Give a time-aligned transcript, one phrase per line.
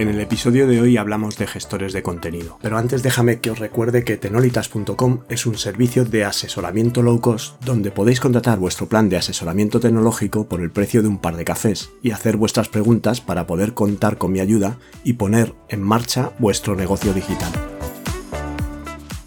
[0.00, 3.58] En el episodio de hoy hablamos de gestores de contenido, pero antes déjame que os
[3.58, 9.10] recuerde que tenolitas.com es un servicio de asesoramiento low cost donde podéis contratar vuestro plan
[9.10, 13.20] de asesoramiento tecnológico por el precio de un par de cafés y hacer vuestras preguntas
[13.20, 17.52] para poder contar con mi ayuda y poner en marcha vuestro negocio digital.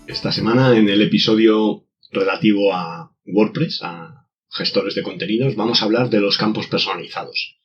[0.08, 6.10] Esta semana en el episodio relativo a WordPress, a gestores de contenidos, vamos a hablar
[6.10, 7.63] de los campos personalizados.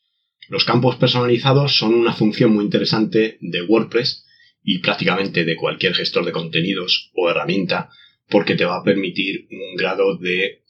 [0.49, 4.25] Los campos personalizados son una función muy interesante de WordPress
[4.63, 7.91] y prácticamente de cualquier gestor de contenidos o herramienta
[8.29, 10.65] porque te va a permitir un grado de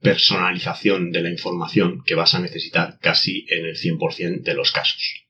[0.00, 5.26] personalización de la información que vas a necesitar casi en el 100% de los casos.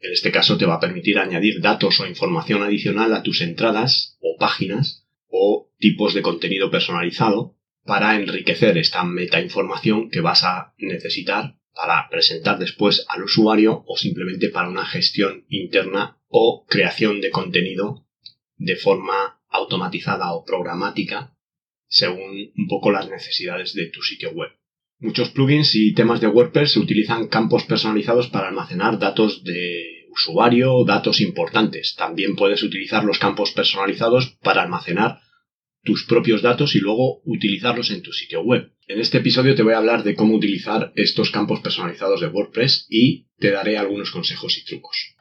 [0.00, 4.18] En este caso te va a permitir añadir datos o información adicional a tus entradas
[4.20, 11.57] o páginas o tipos de contenido personalizado para enriquecer esta metainformación que vas a necesitar
[11.78, 18.04] para presentar después al usuario o simplemente para una gestión interna o creación de contenido
[18.56, 21.36] de forma automatizada o programática
[21.86, 24.50] según un poco las necesidades de tu sitio web.
[24.98, 30.84] Muchos plugins y temas de WordPress utilizan campos personalizados para almacenar datos de usuario o
[30.84, 31.94] datos importantes.
[31.94, 35.20] También puedes utilizar los campos personalizados para almacenar
[35.88, 38.74] tus propios datos y luego utilizarlos en tu sitio web.
[38.88, 42.86] En este episodio te voy a hablar de cómo utilizar estos campos personalizados de WordPress
[42.90, 45.14] y te daré algunos consejos y trucos.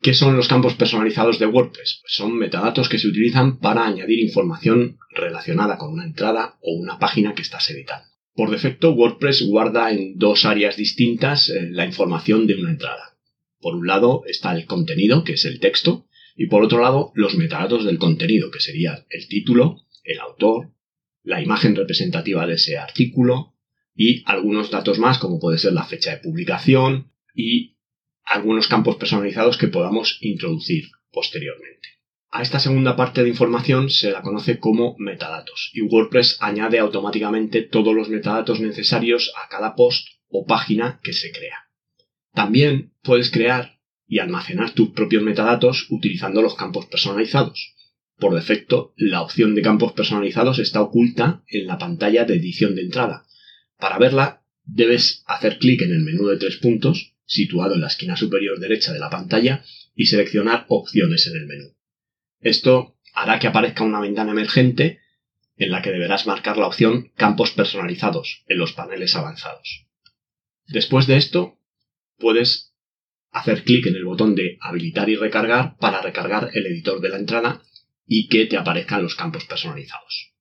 [0.00, 1.98] ¿Qué son los campos personalizados de WordPress?
[2.00, 6.98] Pues son metadatos que se utilizan para añadir información relacionada con una entrada o una
[6.98, 8.08] página que estás editando.
[8.32, 13.18] Por defecto, WordPress guarda en dos áreas distintas eh, la información de una entrada.
[13.60, 16.06] Por un lado está el contenido, que es el texto,
[16.38, 20.70] y por otro lado los metadatos del contenido, que sería el título, el autor,
[21.24, 23.56] la imagen representativa de ese artículo
[23.94, 27.76] y algunos datos más como puede ser la fecha de publicación y
[28.24, 31.88] algunos campos personalizados que podamos introducir posteriormente.
[32.30, 37.62] A esta segunda parte de información se la conoce como metadatos y WordPress añade automáticamente
[37.62, 41.68] todos los metadatos necesarios a cada post o página que se crea.
[42.32, 43.77] También puedes crear
[44.08, 47.74] y almacenar tus propios metadatos utilizando los campos personalizados.
[48.16, 52.82] Por defecto, la opción de campos personalizados está oculta en la pantalla de edición de
[52.82, 53.26] entrada.
[53.78, 58.16] Para verla, debes hacer clic en el menú de tres puntos, situado en la esquina
[58.16, 59.62] superior derecha de la pantalla,
[59.94, 61.76] y seleccionar opciones en el menú.
[62.40, 65.00] Esto hará que aparezca una ventana emergente
[65.56, 69.86] en la que deberás marcar la opción Campos personalizados en los paneles avanzados.
[70.66, 71.58] Después de esto,
[72.18, 72.67] puedes
[73.30, 77.18] hacer clic en el botón de Habilitar y recargar para recargar el editor de la
[77.18, 77.62] entrada
[78.06, 80.32] y que te aparezcan los campos personalizados.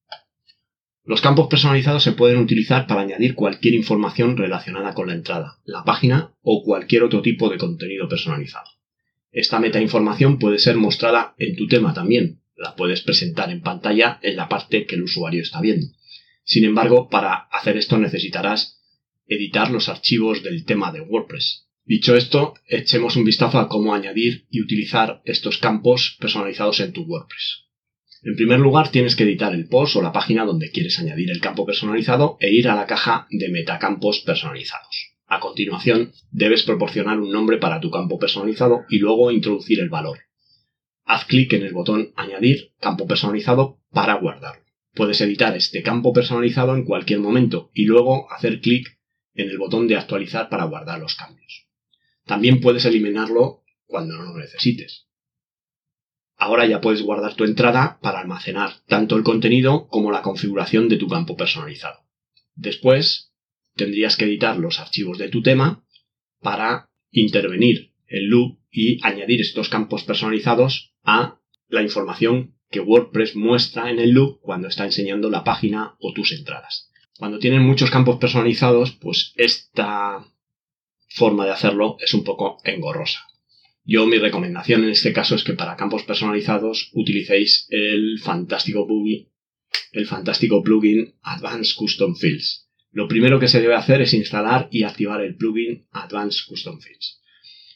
[1.04, 5.84] Los campos personalizados se pueden utilizar para añadir cualquier información relacionada con la entrada, la
[5.84, 8.70] página o cualquier otro tipo de contenido personalizado.
[9.32, 14.36] Esta metainformación puede ser mostrada en tu tema también, la puedes presentar en pantalla en
[14.36, 15.88] la parte que el usuario está viendo.
[16.44, 18.82] Sin embargo, para hacer esto necesitarás
[19.28, 24.46] editar los archivos del tema de WordPress, Dicho esto, echemos un vistazo a cómo añadir
[24.52, 27.64] y utilizar estos campos personalizados en tu WordPress.
[28.24, 31.40] En primer lugar, tienes que editar el post o la página donde quieres añadir el
[31.40, 35.14] campo personalizado e ir a la caja de metacampos personalizados.
[35.28, 40.20] A continuación, debes proporcionar un nombre para tu campo personalizado y luego introducir el valor.
[41.06, 44.66] Haz clic en el botón Añadir campo personalizado para guardarlo.
[44.94, 49.00] Puedes editar este campo personalizado en cualquier momento y luego hacer clic
[49.36, 51.67] en el botón de Actualizar para guardar los cambios.
[52.28, 55.08] También puedes eliminarlo cuando no lo necesites.
[56.36, 60.98] Ahora ya puedes guardar tu entrada para almacenar tanto el contenido como la configuración de
[60.98, 62.06] tu campo personalizado.
[62.54, 63.34] Después,
[63.76, 65.84] tendrías que editar los archivos de tu tema
[66.42, 71.40] para intervenir el loop y añadir estos campos personalizados a
[71.70, 76.34] la información que WordPress muestra en el loop cuando está enseñando la página o tus
[76.34, 76.92] entradas.
[77.18, 80.24] Cuando tienen muchos campos personalizados, pues esta
[81.18, 83.28] forma de hacerlo es un poco engorrosa.
[83.84, 89.30] Yo mi recomendación en este caso es que para campos personalizados utilicéis el fantástico plugin,
[89.94, 92.68] el fantástico plugin Advanced Custom Fields.
[92.92, 97.22] Lo primero que se debe hacer es instalar y activar el plugin Advanced Custom Fields.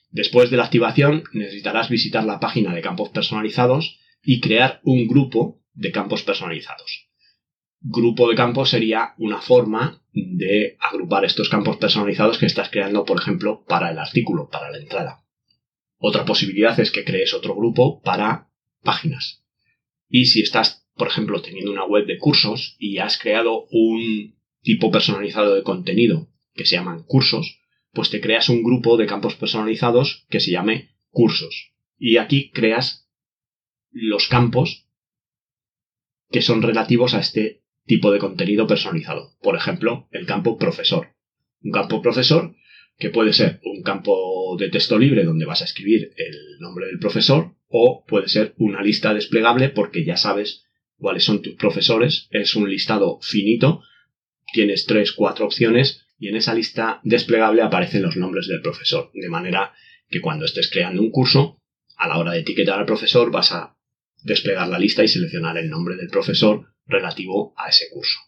[0.10, 5.62] Después de la activación necesitarás visitar la página de campos personalizados y crear un grupo
[5.74, 7.11] de campos personalizados.
[7.82, 13.20] Grupo de campos sería una forma de agrupar estos campos personalizados que estás creando, por
[13.20, 15.24] ejemplo, para el artículo, para la entrada.
[15.98, 18.50] Otra posibilidad es que crees otro grupo para
[18.84, 19.44] páginas.
[20.10, 24.92] Y si estás, por ejemplo, teniendo una web de cursos y has creado un tipo
[24.92, 27.60] personalizado de contenido que se llaman cursos,
[27.94, 31.74] pues te creas un grupo de campos personalizados que se llame cursos.
[31.98, 33.08] Y aquí creas
[33.92, 34.88] los campos
[36.30, 37.61] que son relativos a este
[37.92, 39.34] tipo de contenido personalizado.
[39.42, 41.10] Por ejemplo, el campo profesor.
[41.62, 42.56] Un campo profesor
[42.98, 47.00] que puede ser un campo de texto libre donde vas a escribir el nombre del
[47.00, 50.64] profesor o puede ser una lista desplegable porque ya sabes
[50.96, 52.30] cuáles son tus profesores.
[52.32, 53.82] Es un listado finito,
[54.54, 59.12] tienes tres, cuatro opciones y en esa lista desplegable aparecen los nombres del profesor.
[59.14, 59.74] De manera
[60.10, 61.60] que cuando estés creando un curso,
[61.98, 63.76] a la hora de etiquetar al profesor vas a
[64.24, 68.20] desplegar la lista y seleccionar el nombre del profesor relativo a ese curso.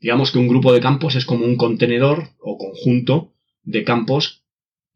[0.00, 4.44] Digamos que un grupo de campos es como un contenedor o conjunto de campos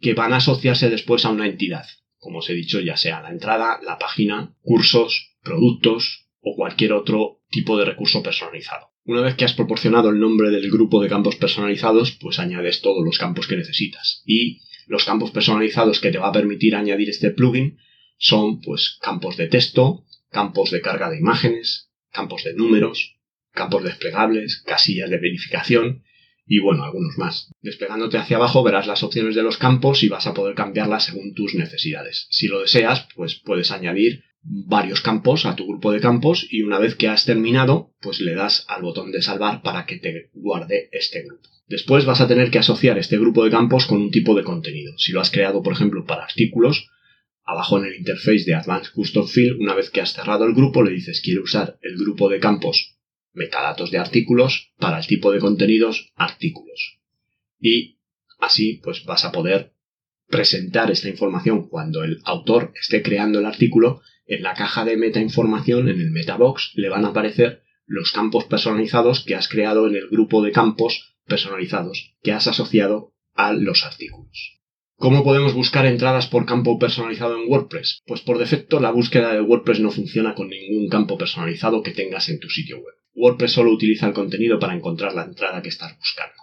[0.00, 1.86] que van a asociarse después a una entidad,
[2.18, 7.40] como os he dicho, ya sea la entrada, la página, cursos, productos o cualquier otro
[7.50, 8.92] tipo de recurso personalizado.
[9.04, 13.04] Una vez que has proporcionado el nombre del grupo de campos personalizados, pues añades todos
[13.04, 14.22] los campos que necesitas.
[14.24, 17.78] Y los campos personalizados que te va a permitir añadir este plugin
[18.18, 23.16] son pues campos de texto, campos de carga de imágenes, campos de números,
[23.52, 26.04] campos desplegables, casillas de verificación
[26.46, 27.50] y bueno, algunos más.
[27.62, 31.34] Desplegándote hacia abajo verás las opciones de los campos y vas a poder cambiarlas según
[31.34, 32.26] tus necesidades.
[32.30, 36.78] Si lo deseas, pues puedes añadir varios campos a tu grupo de campos y una
[36.78, 40.88] vez que has terminado, pues le das al botón de salvar para que te guarde
[40.92, 41.48] este grupo.
[41.68, 44.92] Después vas a tener que asociar este grupo de campos con un tipo de contenido.
[44.98, 46.90] Si lo has creado, por ejemplo, para artículos,
[47.44, 50.82] abajo en el interface de Advanced Custom Field, una vez que has cerrado el grupo,
[50.82, 52.98] le dices quiero usar el grupo de campos
[53.32, 56.98] metadatos de artículos para el tipo de contenidos artículos.
[57.58, 57.98] Y
[58.38, 59.72] así pues vas a poder
[60.28, 65.20] presentar esta información cuando el autor esté creando el artículo en la caja de meta
[65.20, 69.96] información, en el metabox, le van a aparecer los campos personalizados que has creado en
[69.96, 74.61] el grupo de campos personalizados que has asociado a los artículos.
[75.02, 78.02] ¿Cómo podemos buscar entradas por campo personalizado en WordPress?
[78.06, 82.28] Pues por defecto la búsqueda de WordPress no funciona con ningún campo personalizado que tengas
[82.28, 82.94] en tu sitio web.
[83.16, 86.36] WordPress solo utiliza el contenido para encontrar la entrada que estás buscando.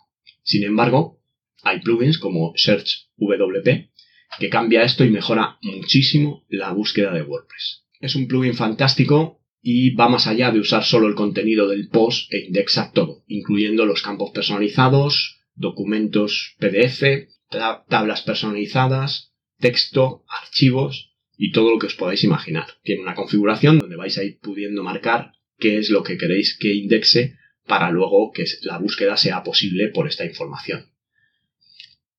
[0.44, 1.22] Sin embargo,
[1.64, 3.92] hay plugins como Search WP
[4.40, 7.86] que cambia esto y mejora muchísimo la búsqueda de WordPress.
[8.02, 12.34] Es un plugin fantástico y va más allá de usar solo el contenido del post
[12.34, 21.72] e indexa todo, incluyendo los campos personalizados, documentos PDF, tablas personalizadas, texto, archivos y todo
[21.72, 22.68] lo que os podáis imaginar.
[22.84, 26.74] Tiene una configuración donde vais a ir pudiendo marcar qué es lo que queréis que
[26.74, 30.92] indexe para luego que la búsqueda sea posible por esta información.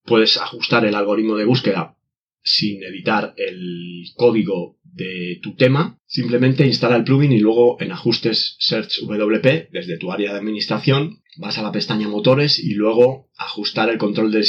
[0.05, 1.97] Puedes ajustar el algoritmo de búsqueda
[2.43, 5.99] sin editar el código de tu tema.
[6.07, 11.23] Simplemente instala el plugin y luego en ajustes Search WP desde tu área de administración
[11.37, 14.43] vas a la pestaña motores y luego ajustar el control de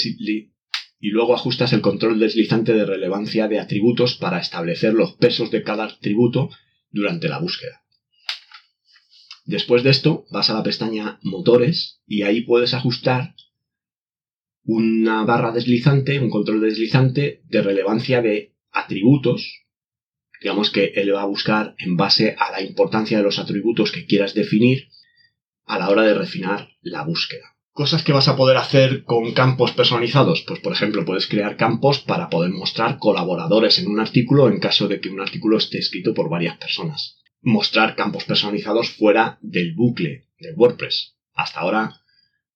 [1.02, 5.64] y luego ajustas el control deslizante de relevancia de atributos para establecer los pesos de
[5.64, 6.50] cada atributo
[6.92, 7.82] durante la búsqueda.
[9.46, 13.34] Después de esto, vas a la pestaña Motores y ahí puedes ajustar
[14.64, 19.66] una barra deslizante, un control deslizante de relevancia de atributos.
[20.40, 24.06] Digamos que él va a buscar en base a la importancia de los atributos que
[24.06, 24.90] quieras definir
[25.66, 27.51] a la hora de refinar la búsqueda.
[27.74, 30.44] Cosas que vas a poder hacer con campos personalizados.
[30.48, 34.88] Pues por ejemplo, puedes crear campos para poder mostrar colaboradores en un artículo en caso
[34.88, 40.28] de que un artículo esté escrito por varias personas mostrar campos personalizados fuera del bucle
[40.40, 41.16] de WordPress.
[41.34, 42.02] Hasta ahora,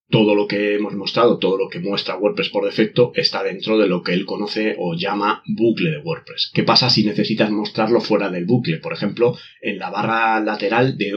[0.08, 3.88] todo lo que hemos mostrado, todo lo que muestra WordPress por defecto, está dentro de
[3.88, 6.50] lo que él conoce o llama bucle de WordPress.
[6.54, 8.78] ¿Qué pasa si necesitas mostrarlo fuera del bucle?
[8.78, 11.14] Por ejemplo, en la barra lateral de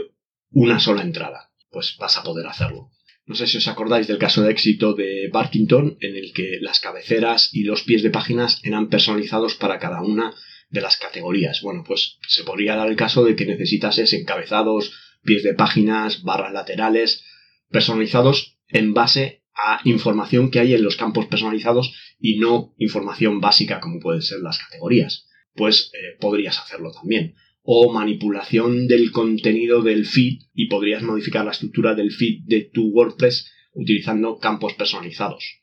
[0.51, 1.51] una sola entrada.
[1.70, 2.89] Pues vas a poder hacerlo.
[3.29, 6.79] No sé si os acordáis del caso de éxito de Barkington, en el que las
[6.79, 10.33] cabeceras y los pies de páginas eran personalizados para cada una
[10.71, 11.62] de las categorías.
[11.62, 16.51] Bueno, pues se podría dar el caso de que necesitases encabezados, pies de páginas, barras
[16.51, 17.24] laterales,
[17.69, 23.79] personalizados en base a información que hay en los campos personalizados y no información básica
[23.79, 25.27] como pueden ser las categorías.
[25.53, 27.36] Pues eh, podrías hacerlo también.
[27.61, 32.89] O manipulación del contenido del feed y podrías modificar la estructura del feed de tu
[32.89, 35.61] WordPress utilizando campos personalizados.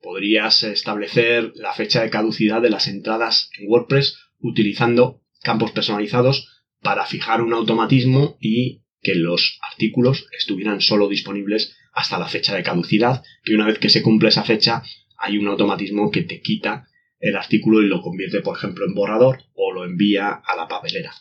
[0.00, 6.48] Podrías establecer la fecha de caducidad de las entradas en WordPress utilizando campos personalizados
[6.80, 12.62] para fijar un automatismo y que los artículos estuvieran solo disponibles hasta la fecha de
[12.62, 14.82] caducidad, y una vez que se cumple esa fecha
[15.16, 16.88] hay un automatismo que te quita
[17.18, 21.12] el artículo y lo convierte, por ejemplo, en borrador o lo envía a la papelera.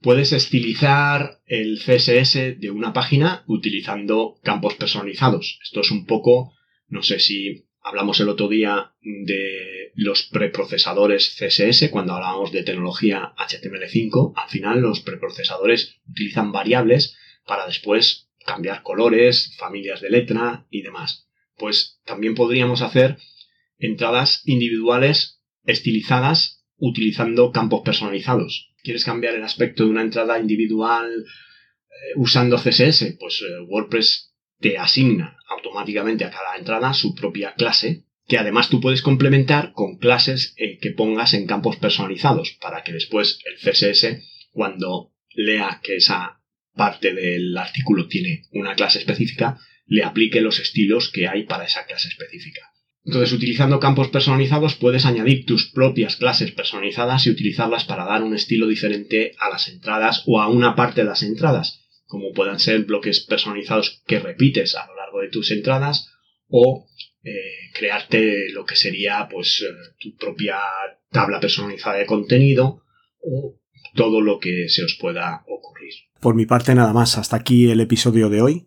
[0.00, 5.58] Puedes estilizar el CSS de una página utilizando campos personalizados.
[5.62, 6.52] Esto es un poco,
[6.88, 13.32] no sé si hablamos el otro día de los preprocesadores CSS cuando hablábamos de tecnología
[13.38, 14.34] HTML5.
[14.36, 17.16] Al final los preprocesadores utilizan variables
[17.46, 21.28] para después cambiar colores, familias de letra y demás.
[21.56, 23.18] Pues también podríamos hacer
[23.78, 28.72] entradas individuales estilizadas utilizando campos personalizados.
[28.82, 33.16] ¿Quieres cambiar el aspecto de una entrada individual eh, usando CSS?
[33.18, 38.80] Pues eh, WordPress te asigna automáticamente a cada entrada su propia clase, que además tú
[38.80, 44.22] puedes complementar con clases eh, que pongas en campos personalizados, para que después el CSS,
[44.50, 46.40] cuando lea que esa
[46.74, 51.86] parte del artículo tiene una clase específica, le aplique los estilos que hay para esa
[51.86, 52.73] clase específica.
[53.04, 58.34] Entonces, utilizando campos personalizados puedes añadir tus propias clases personalizadas y utilizarlas para dar un
[58.34, 62.84] estilo diferente a las entradas o a una parte de las entradas, como puedan ser
[62.84, 66.10] bloques personalizados que repites a lo largo de tus entradas
[66.48, 66.86] o
[67.22, 67.32] eh,
[67.74, 70.56] crearte lo que sería pues eh, tu propia
[71.10, 72.82] tabla personalizada de contenido
[73.20, 73.60] o
[73.94, 75.92] todo lo que se os pueda ocurrir.
[76.20, 78.66] Por mi parte nada más, hasta aquí el episodio de hoy.